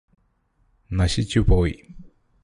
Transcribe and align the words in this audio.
നശിച്ചു 0.91 1.39
പോയി 1.39 1.75